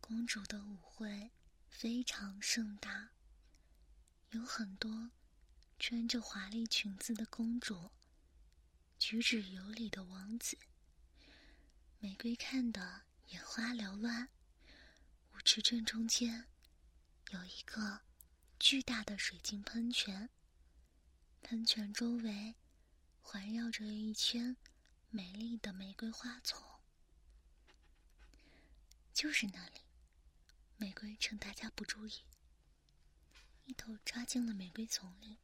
[0.00, 1.32] 公主的舞会。
[1.68, 3.10] 非常盛大，
[4.30, 5.10] 有很多
[5.78, 7.90] 穿着华丽裙子的公主，
[8.98, 10.56] 举止有礼的王子。
[11.98, 14.30] 玫瑰看得眼花缭乱。
[15.34, 16.46] 舞池正中间
[17.28, 18.00] 有一个
[18.58, 20.30] 巨大的水晶喷泉，
[21.42, 22.54] 喷泉周围
[23.28, 24.56] 环绕着一圈
[25.10, 26.64] 美丽的玫瑰花丛，
[29.12, 29.80] 就是那里。
[30.76, 32.22] 玫瑰趁大家不注意，
[33.64, 35.38] 一头扎进了玫瑰丛里。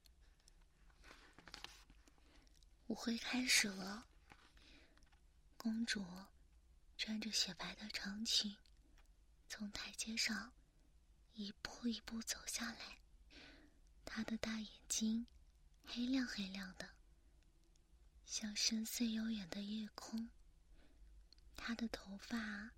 [2.86, 4.06] 舞会开始了。
[5.56, 6.06] 公主
[6.96, 8.56] 穿着雪白的长裙，
[9.48, 10.52] 从台阶上
[11.34, 12.98] 一步一步走下来。
[14.04, 15.26] 她的大眼睛
[15.84, 16.88] 黑亮黑亮的，
[18.32, 20.30] 像深邃悠远的夜空。
[21.54, 22.70] 她的头发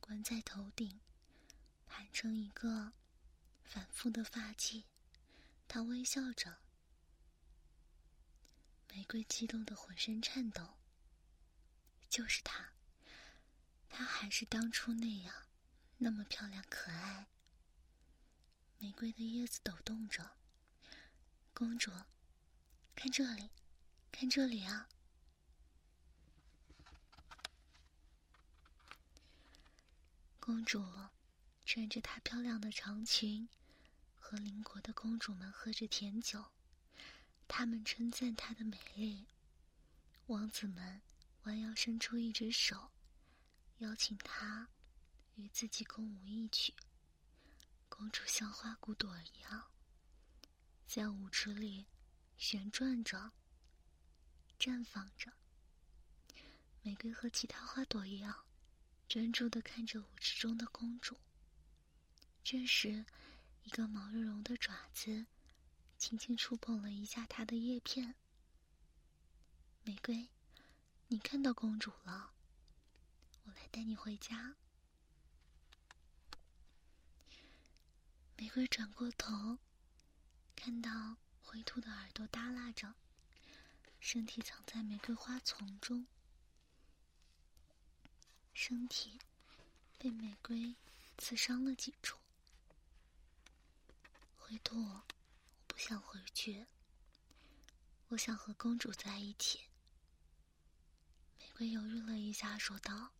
[0.00, 1.00] 关在头顶。
[1.86, 2.92] 盘成一个
[3.64, 4.84] 反复的发髻，
[5.66, 6.58] 他微笑着。
[8.90, 10.74] 玫瑰激动的浑身颤抖。
[12.10, 12.74] 就是他，
[13.88, 15.46] 他还是当初那样，
[15.96, 17.28] 那么漂亮可爱。
[18.76, 20.32] 玫瑰的叶子抖动着。
[21.54, 21.90] 公主，
[22.94, 23.48] 看这里，
[24.12, 24.90] 看这里啊！
[30.48, 30.82] 公主。
[31.66, 33.50] 穿着她漂亮的长裙，
[34.18, 36.42] 和邻国的公主们喝着甜酒，
[37.46, 39.26] 他们称赞她的美丽。
[40.28, 41.02] 王子们
[41.42, 42.90] 弯腰伸出一只手，
[43.80, 44.70] 邀请她
[45.34, 46.72] 与自己共舞一曲。
[47.90, 49.70] 公主像花骨朵一样，
[50.86, 51.84] 在舞池里
[52.38, 53.32] 旋转着，
[54.58, 55.30] 绽放着。
[56.80, 58.46] 玫瑰和其他花朵一样，
[59.08, 61.16] 专注的看着舞池中的公主。
[62.44, 63.06] 这时，
[63.62, 65.24] 一个毛茸茸的爪子
[65.96, 68.14] 轻轻触碰了一下它的叶片。
[69.82, 70.28] 玫瑰，
[71.06, 72.32] 你看到公主了，
[73.44, 74.56] 我来带你回家。
[78.36, 79.58] 玫瑰转过头，
[80.54, 82.94] 看到灰兔的耳朵耷拉着，
[84.00, 86.06] 身体藏在玫瑰花丛中，
[88.60, 89.20] 身体
[89.98, 90.74] 被玫瑰
[91.16, 92.18] 刺伤了几处。
[94.36, 95.04] 灰兔，我
[95.68, 96.66] 不想回去。
[98.08, 99.68] 我想和公主在一起。
[101.38, 103.12] 玫瑰犹豫了一下，说道：“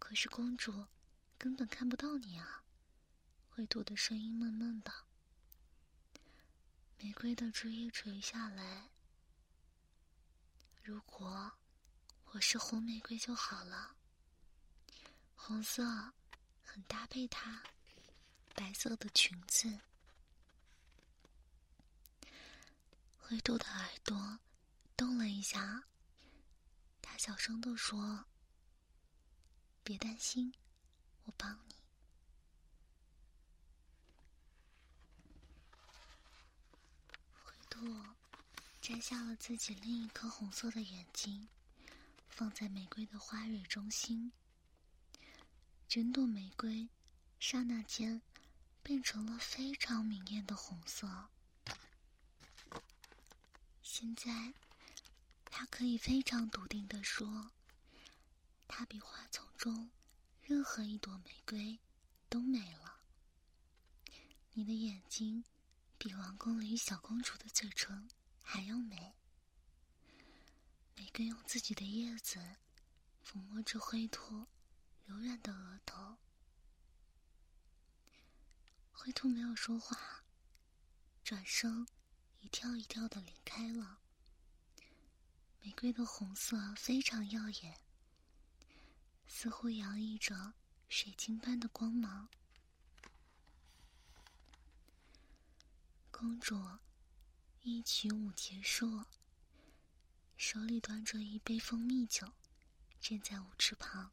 [0.00, 0.86] 可是公主
[1.36, 2.64] 根本看不到你啊。”
[3.52, 4.90] 灰兔的声音闷闷的。
[6.96, 8.88] 玫瑰的枝叶垂下来。
[10.82, 11.52] 如果
[12.32, 13.96] 我是红玫瑰就好了。
[15.34, 15.82] 红色
[16.62, 17.62] 很搭配它。
[18.54, 19.78] 白色的裙子，
[23.16, 24.40] 灰兔的耳朵
[24.96, 25.84] 动了一下，
[27.00, 28.24] 他小声的说
[29.84, 30.52] ：“别担心，
[31.24, 31.76] 我帮你。”
[37.44, 38.04] 灰兔
[38.80, 41.48] 摘下了自己另一颗红色的眼睛，
[42.38, 44.30] 放在玫瑰的花蕊中心，
[45.88, 46.88] 整朵玫瑰
[47.40, 48.22] 刹那间。
[48.80, 51.28] 变成了非常明艳的红色。
[53.82, 54.54] 现在，
[55.44, 57.50] 他可以非常笃定的说，
[58.66, 59.90] 它比花丛中
[60.40, 61.78] 任何一朵玫瑰
[62.30, 63.02] 都美了。
[64.54, 65.44] 你的眼睛
[65.98, 68.08] 比王宫里小公主的嘴唇
[68.42, 69.17] 还要美。
[70.98, 72.56] 玫瑰用自己的叶子
[73.24, 74.48] 抚摸着灰兔
[75.06, 76.16] 柔软的额头。
[78.90, 80.24] 灰兔没有说话，
[81.22, 81.86] 转身
[82.40, 84.00] 一跳一跳的离开了。
[85.62, 87.78] 玫瑰的红色非常耀眼，
[89.28, 90.54] 似乎洋溢着
[90.88, 92.28] 水晶般的光芒。
[96.10, 96.60] 公主
[97.62, 99.04] 一曲舞结束，
[100.38, 102.32] 手里端着一杯蜂蜜酒，
[103.00, 104.12] 站在舞池旁。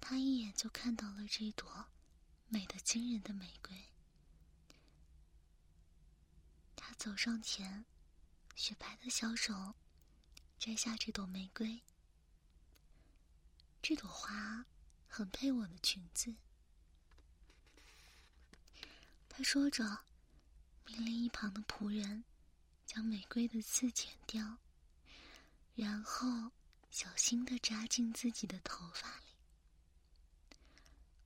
[0.00, 1.88] 他一眼就看到了这朵
[2.48, 3.92] 美得惊人的玫瑰。
[6.74, 7.84] 他走上前，
[8.56, 9.74] 雪白的小手
[10.58, 11.82] 摘下这朵玫瑰。
[13.82, 14.64] 这朵花
[15.06, 16.34] 很配我的裙子。
[19.28, 20.06] 他说着。
[20.86, 22.24] 命令一旁的仆人
[22.86, 24.58] 将玫瑰的刺剪掉，
[25.74, 26.52] 然后
[26.90, 29.24] 小心的扎进自己的头发里。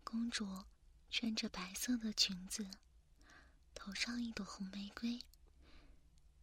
[0.02, 0.64] 公主
[1.10, 2.70] 穿着白色的裙子，
[3.74, 5.22] 头上一朵红玫瑰，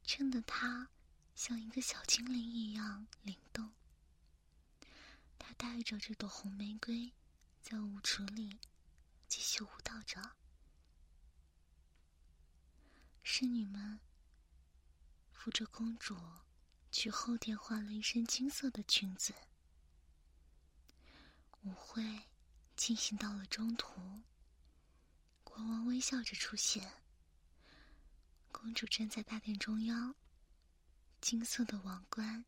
[0.04, 0.90] 衬得她
[1.36, 3.72] 像一个小精灵一样灵动。
[5.40, 7.12] 她带着这朵红玫瑰，
[7.62, 8.60] 在舞池里
[9.28, 10.22] 继续舞蹈着。
[13.24, 14.00] 侍女们
[15.46, 16.18] 扶着公主
[16.92, 19.32] 去后殿换了一身金色的裙子。
[21.62, 22.24] 舞会
[22.76, 24.24] 进行到了中途，
[25.44, 27.04] 国王微笑着出现。
[28.52, 30.16] 公主站在大殿中央，
[31.22, 32.44] 金色的王冠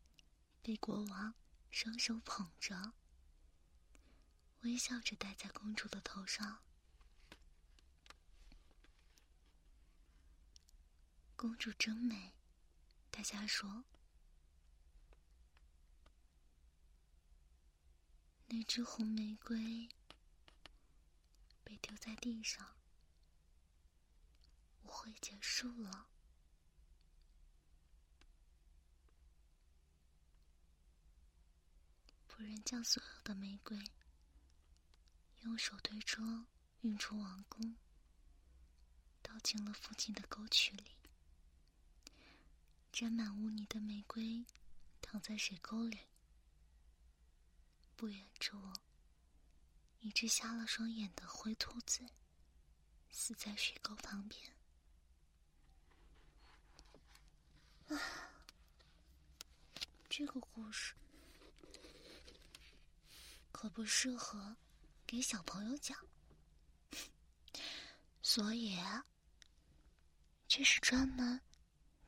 [0.60, 1.32] 被国王
[1.70, 2.94] 双手捧着，
[4.62, 6.64] 微笑着戴在公主的头上。
[11.36, 12.34] 公主真美，
[13.18, 13.82] 大家说。
[18.46, 19.88] 那只红玫瑰
[21.64, 22.76] 被丢在地上，
[24.84, 26.08] 舞会结束了。
[32.28, 33.76] 仆人将所有的玫瑰
[35.40, 36.46] 用手推车
[36.82, 37.74] 运出王宫，
[39.20, 40.97] 倒进了附近的沟渠里。
[43.00, 44.44] 沾满污泥的玫瑰
[45.00, 46.00] 躺在水沟里。
[47.94, 48.60] 不远处，
[50.00, 52.04] 一只瞎了双眼的灰兔子
[53.12, 54.52] 死在水沟旁边。
[57.86, 57.94] 啊，
[60.10, 60.96] 这个故事
[63.52, 64.56] 可不适合
[65.06, 65.96] 给小朋友讲，
[68.22, 68.76] 所以
[70.48, 71.40] 这是专门。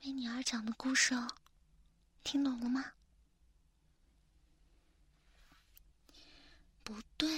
[0.03, 1.28] 为你而讲的故事哦，
[2.24, 2.92] 听懂了吗？
[6.82, 7.28] 不对，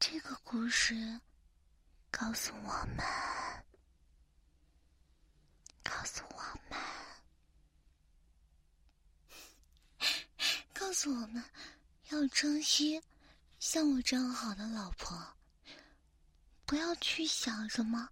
[0.00, 1.20] 这个故事
[2.10, 3.06] 告诉我们，
[5.84, 6.78] 告诉我们，
[10.74, 11.42] 告诉我们
[12.10, 13.00] 要珍惜
[13.60, 15.16] 像我这样好的老婆，
[16.64, 18.10] 不要去想什么。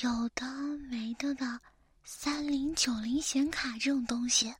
[0.00, 0.44] 有的
[0.90, 1.60] 没的的，
[2.02, 4.52] 三零九零显卡这种东西，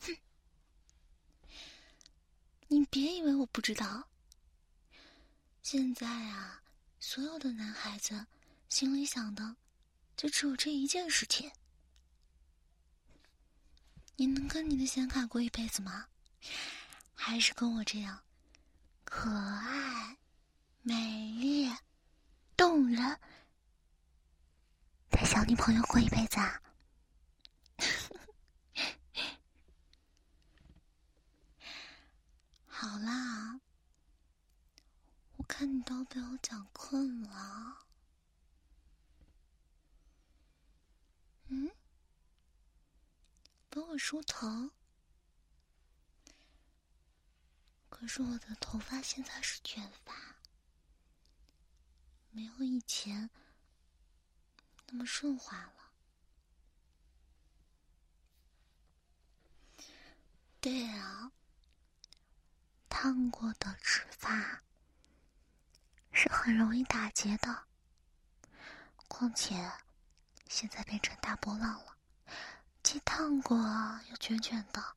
[0.00, 0.14] 哼！
[2.68, 4.06] 你别以为我不知道。
[5.62, 6.62] 现在啊，
[6.98, 8.26] 所有的男孩子
[8.68, 9.56] 心里想的，
[10.18, 11.50] 就只有这一件事情：
[14.16, 16.06] 你能跟你的显卡过一辈子吗？
[17.14, 18.22] 还是跟我这样
[19.04, 20.18] 可爱、
[20.82, 21.70] 美丽、
[22.54, 23.18] 动人？
[25.30, 26.60] 小女朋友过一辈子啊！
[32.66, 33.60] 好啦，
[35.36, 37.86] 我看你都被我讲困了。
[41.46, 41.70] 嗯？
[43.68, 44.72] 帮我梳头？
[47.88, 50.12] 可是我的头发现在是卷发，
[52.32, 53.30] 没有以前。
[54.90, 55.92] 那么顺滑了。
[60.60, 61.32] 对啊，
[62.88, 64.62] 烫过的直发
[66.12, 67.66] 是很容易打结的。
[69.06, 69.72] 况且
[70.48, 71.96] 现在变成大波浪了，
[72.82, 73.56] 既烫过
[74.10, 74.96] 又卷卷的。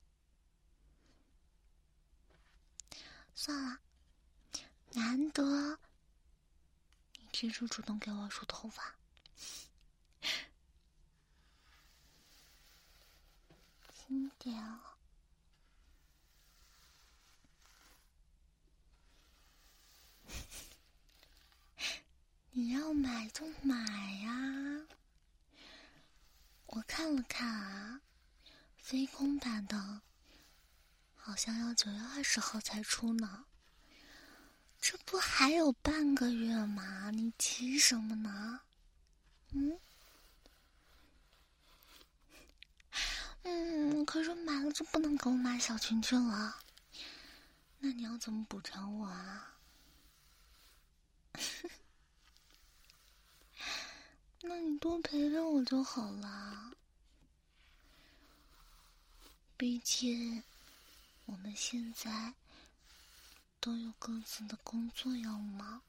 [3.35, 3.79] 算了，
[4.93, 5.79] 难得
[7.17, 8.95] 你提出主动给我梳头发。
[14.13, 14.79] 轻点哦！
[22.51, 23.75] 你要买就买
[24.21, 24.85] 呀！
[26.67, 28.01] 我看了看啊，
[28.77, 30.01] 飞空版的
[31.15, 33.45] 好像要九月二十号才出呢。
[34.79, 37.09] 这不还有半个月吗？
[37.09, 38.61] 你急什么呢？
[39.53, 39.79] 嗯？
[43.43, 46.59] 嗯，可是买了就不能给我买小裙裙了。
[47.79, 49.57] 那你要怎么补偿我啊？
[54.41, 56.71] 那你多陪陪我就好了。
[59.57, 60.43] 毕竟
[61.25, 62.33] 我们现在
[63.59, 65.81] 都有各自的工作要忙，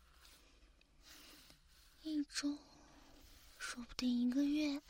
[2.02, 2.59] 一周
[3.59, 4.80] 说不定一个月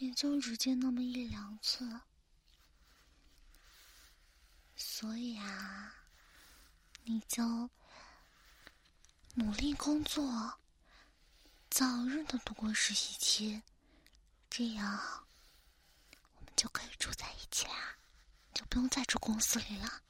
[0.00, 2.00] 也就只见那么一两次，
[4.74, 5.94] 所以啊。
[7.04, 7.42] 你就
[9.34, 10.58] 努力工作，
[11.68, 13.62] 早日的度过实习期，
[14.48, 15.26] 这样
[16.36, 17.96] 我们就可以住在一起啦，
[18.54, 20.02] 就不用再住公司里了。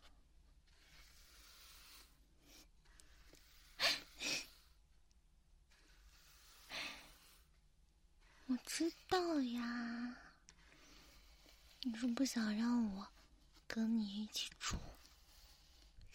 [8.51, 10.17] 我知道呀，
[11.83, 13.07] 你是不想让我
[13.69, 14.77] 跟你一起住。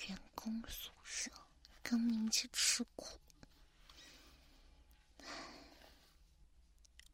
[0.07, 1.31] 员工宿舍，
[1.81, 3.21] 跟你一起吃苦，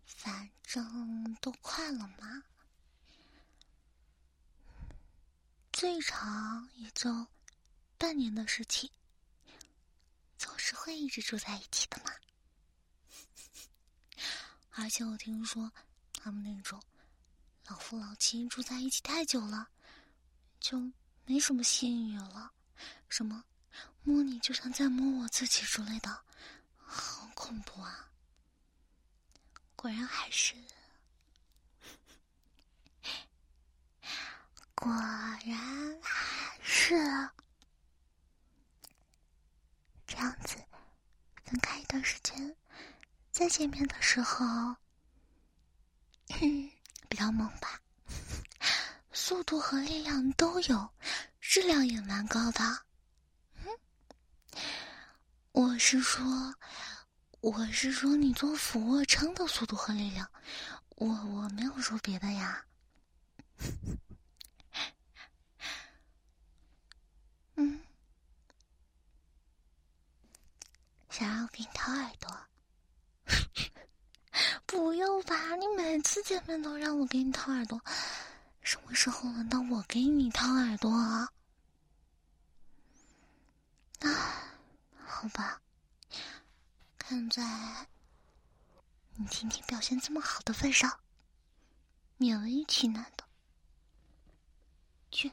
[0.07, 2.43] 反正都快了嘛，
[5.71, 7.27] 最长也就
[7.99, 8.89] 半年的事情，
[10.39, 12.11] 总是会一直住在一起的嘛。
[14.71, 15.71] 而且我听说，
[16.13, 16.81] 他们那种
[17.67, 19.67] 老夫老妻住在一起太久了，
[20.59, 20.79] 就
[21.25, 22.51] 没什么吸引欲了。
[23.09, 23.43] 什么？
[24.03, 26.23] 摸你就像在摸我自己之类的，
[26.75, 28.09] 好恐怖啊！
[29.75, 30.55] 果然还是，
[34.73, 36.95] 果然还是
[40.07, 40.57] 这样子。
[41.45, 42.55] 分开一段时间，
[43.41, 44.75] 再见面的时候，
[46.27, 47.81] 比较猛吧？
[49.13, 50.93] 速度和力量都有。
[51.39, 52.85] 质量也蛮高的，
[53.65, 53.79] 嗯，
[55.53, 56.23] 我是说，
[57.39, 60.31] 我是说你做俯卧撑的速度和力量，
[60.97, 62.63] 我我没有说别的呀，
[67.55, 67.81] 嗯，
[71.09, 72.29] 想要给你掏耳朵，
[74.65, 77.81] 不要吧，你每次见面都让我给你掏耳朵，
[78.61, 81.29] 什么时候轮到我给你掏耳朵啊？
[83.99, 84.09] 啊，
[85.05, 85.61] 好吧，
[86.97, 87.43] 看在
[89.15, 90.99] 你今天表现这么好的份上，
[92.17, 93.23] 勉为其难的
[95.11, 95.31] 去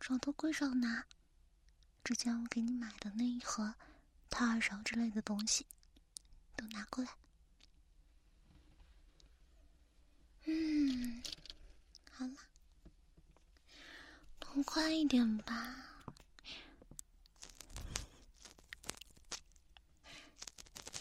[0.00, 1.04] 找到柜上拿
[2.02, 3.74] 之前我给你买的那一盒
[4.30, 5.66] 掏耳勺之类的东西，
[6.56, 7.10] 都拿过来。
[10.44, 11.22] 嗯，
[12.10, 12.34] 好了，
[14.38, 15.76] 痛快一点吧。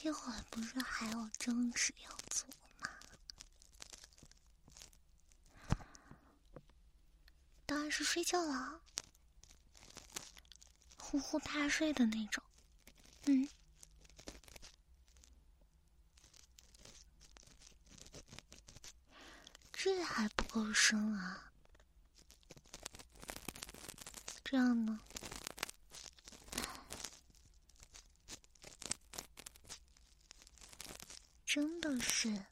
[0.02, 2.46] 一会儿不是还有正事要做
[2.80, 2.90] 吗？
[7.66, 8.82] 当然是睡觉了，
[10.98, 12.44] 呼呼大睡的那种。
[13.28, 13.48] 嗯，
[19.84, 21.52] 这还不够深啊？
[24.42, 25.02] 这样呢？
[31.46, 32.46] 真的是，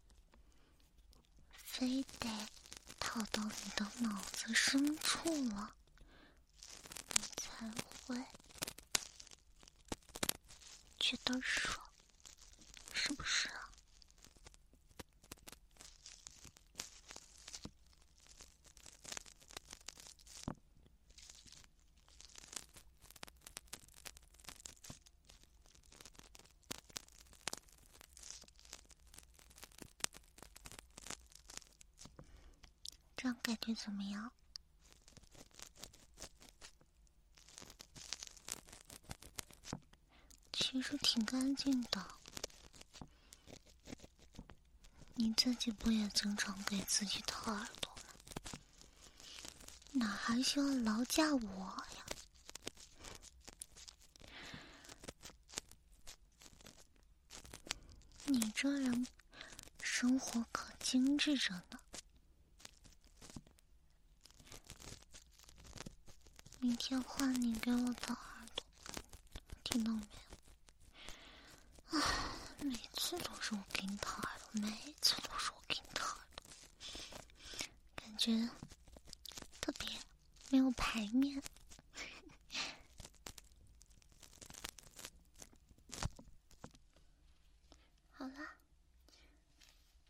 [1.53, 2.27] 非得
[2.99, 5.73] 套到你的脑子深处了，
[7.15, 7.71] 你才
[8.05, 8.25] 会
[10.99, 11.79] 觉得爽，
[12.93, 13.49] 是不是？
[33.17, 34.32] 这样感怎么样？
[40.53, 42.05] 其实挺干净的，
[45.15, 48.03] 你自己不也经常给自己掏耳朵吗？
[49.91, 52.05] 哪还需要劳驾我呀？
[58.26, 59.05] 你这人
[59.82, 61.80] 生活可精致着呢。
[66.91, 68.65] 明天换你给我掏耳朵，
[69.63, 70.05] 听到没
[71.93, 71.97] 有？
[71.97, 72.03] 啊，
[72.59, 76.43] 每次都是我给你掏耳朵，每次都是我给你掏耳朵，
[77.95, 78.49] 感觉
[79.61, 79.87] 特别
[80.49, 81.41] 没有排面。
[88.11, 88.33] 好了，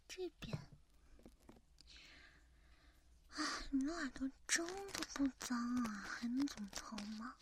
[0.08, 0.58] 这边。
[3.74, 7.36] 你的耳朵真的不脏啊，还能怎么操吗？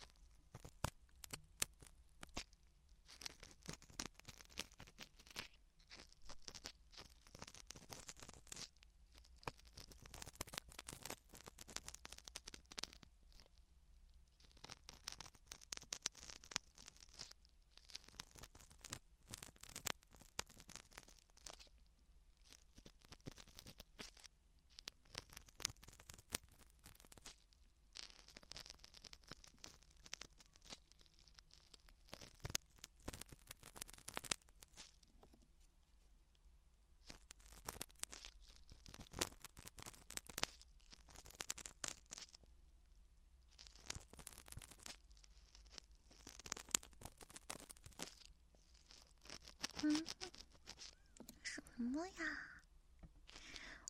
[51.42, 52.14] 什么呀？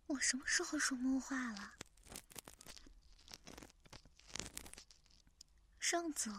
[0.06, 1.74] 我什么时候说梦话了？
[5.78, 6.30] 上次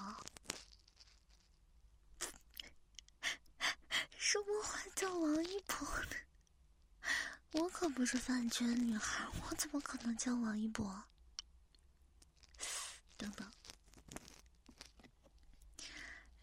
[4.17, 6.05] 说梦话叫王一博，
[7.51, 11.03] 我可不是饭圈女孩，我怎么可能叫王一博？
[13.17, 13.51] 等等，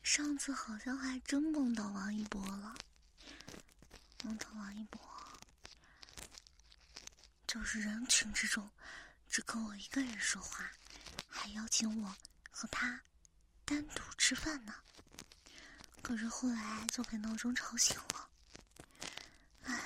[0.03, 2.78] 上次好像还真梦到王一博了。
[4.69, 5.01] 王一博，
[7.47, 8.71] 就是人群之中
[9.27, 10.71] 只跟我一个人说话，
[11.27, 12.15] 还邀请我
[12.51, 13.01] 和他
[13.65, 14.75] 单独吃饭呢。
[16.03, 18.29] 可是后来就被闹钟吵醒了，
[19.63, 19.81] 唉，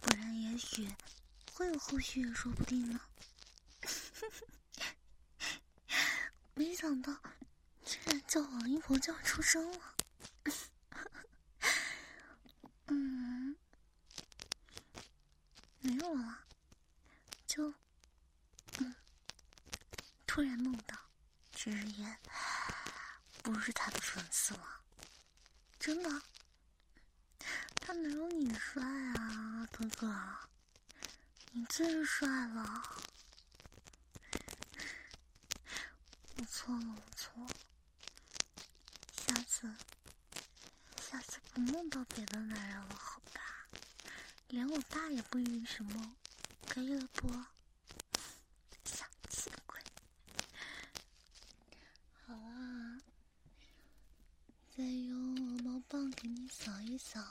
[0.00, 0.90] 不然也许
[1.52, 2.98] 会有后续也说不定呢。
[6.54, 7.14] 没想到，
[7.84, 9.95] 居然叫王一博就要出生了。
[15.86, 16.38] 没有了，
[17.46, 17.72] 就
[18.78, 18.92] 嗯，
[20.26, 20.98] 突然梦到，
[21.52, 22.18] 其实也
[23.40, 24.80] 不是他的粉丝了，
[25.78, 26.22] 真的，
[27.76, 30.12] 他没有你帅啊，哥哥，
[31.52, 32.82] 你最帅了，
[36.36, 37.50] 我错了，我错了，
[39.24, 39.72] 下次，
[41.00, 43.15] 下次不梦到别的男人了，好？
[44.56, 46.02] 连我爸也不允许摸，
[46.66, 47.28] 可以了不？
[48.86, 49.78] 小气鬼。
[52.24, 52.98] 好啊，
[54.74, 57.22] 再用鹅毛棒给你扫一扫。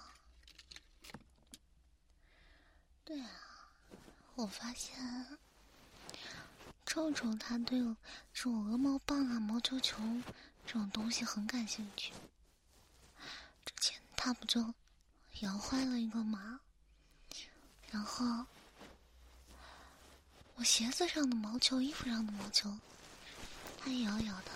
[3.03, 3.27] 对啊，
[4.35, 4.95] 我发现
[6.85, 7.79] 臭臭他对
[8.35, 9.97] 这种鹅毛棒啊、毛球球
[10.63, 12.13] 这种东西很感兴趣。
[13.65, 14.75] 之前他不就
[15.39, 16.59] 摇坏了一个吗？
[17.91, 18.45] 然后，
[20.55, 22.69] 我鞋子上的毛球、衣服上的毛球，
[23.77, 24.51] 它也要咬的，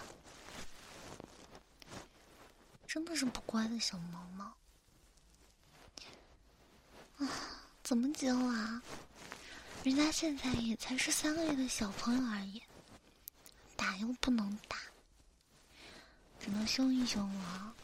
[2.88, 4.46] 真的是不乖的小毛毛。
[7.18, 7.30] 啊，
[7.84, 8.82] 怎么教啊？
[9.84, 12.62] 人家现在也才是三个月的小朋友而已，
[13.78, 14.78] 打又不能打，
[16.40, 17.76] 只能凶一凶了。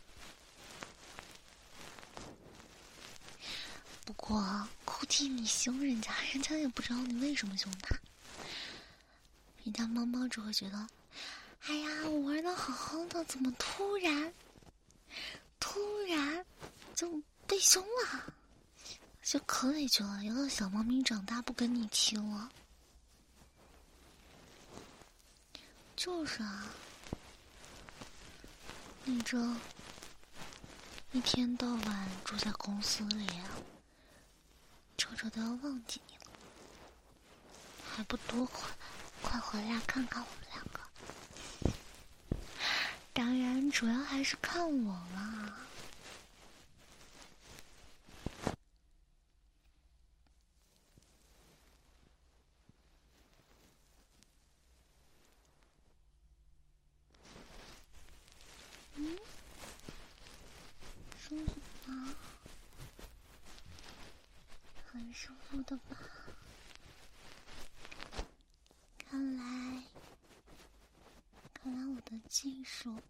[4.05, 7.97] 不过，估计你凶人家，人家也不知道你为什么凶他。
[9.63, 10.87] 人家猫猫只会觉得，
[11.63, 14.31] 哎呀，我玩的好好的，怎么突然，
[15.59, 16.45] 突然
[16.93, 18.31] 就被凶了，
[19.23, 20.23] 就可委屈了。
[20.23, 22.51] 一个小猫咪长大不跟你亲了，
[25.95, 26.63] 就是啊，
[29.03, 29.35] 你这
[31.11, 33.27] 一天到晚住在公司里。
[34.97, 36.31] 臭臭都要忘记你了，
[37.83, 38.69] 还不多快，
[39.21, 40.79] 快回来看看我们两个。
[43.13, 45.57] 当然，主要还是看我嘛。
[58.95, 59.17] 嗯，
[61.17, 61.45] 说什
[61.85, 62.15] 么？
[64.91, 65.97] 很舒服的吧？
[68.97, 69.83] 看来，
[71.53, 73.01] 看来我的技术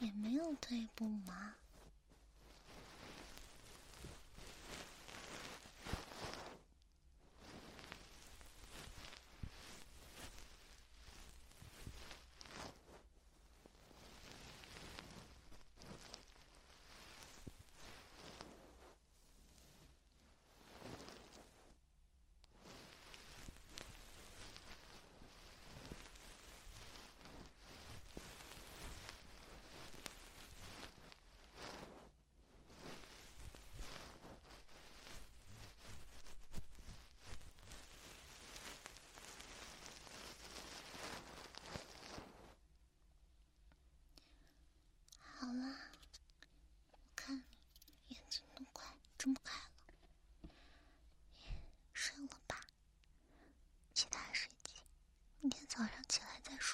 [0.00, 1.54] 也没有退步嘛。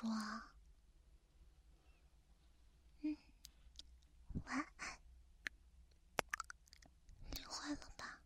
[0.04, 0.10] 我
[3.00, 3.16] 嗯
[4.44, 4.98] 晚安。
[7.30, 8.20] 你坏了吧？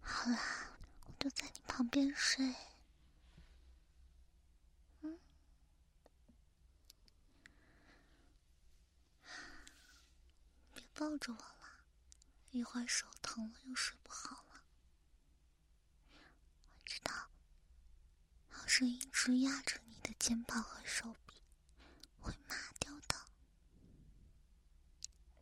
[0.00, 0.38] 好啦
[1.04, 2.54] 我就在你旁边睡。
[5.02, 5.20] 嗯。
[10.72, 11.84] 别抱着我了
[12.50, 14.64] 一会儿手疼了又睡不好了。
[16.08, 17.12] 我知道，
[18.52, 21.34] 要一直压着你的肩膀和手臂，
[22.20, 23.14] 会麻掉的。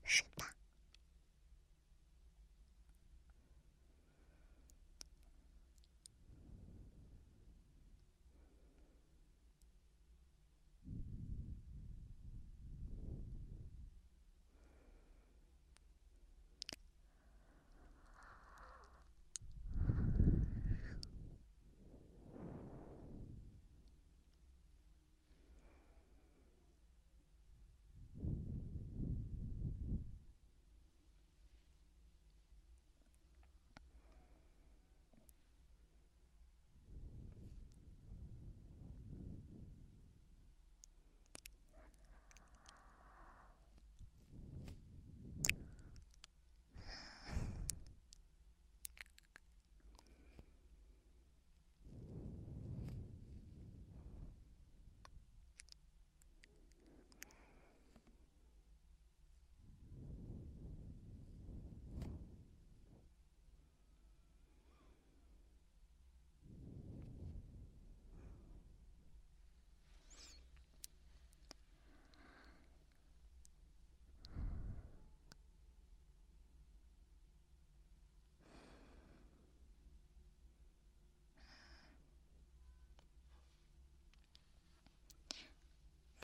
[0.05, 0.55] 睡吧。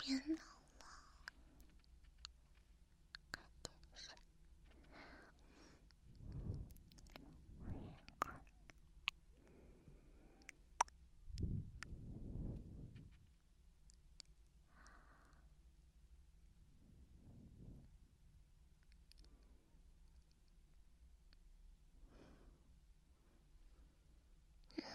[0.06, 0.34] 别闹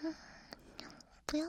[0.04, 0.16] 了，
[1.26, 1.48] 不要